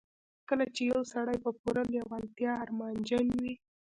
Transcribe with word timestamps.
کله 0.49 0.65
چې 0.75 0.81
يو 0.91 1.01
سړی 1.13 1.37
په 1.43 1.49
پوره 1.59 1.81
لېوالتیا 1.93 2.51
ارمانجن 2.63 3.25
وي. 3.41 3.53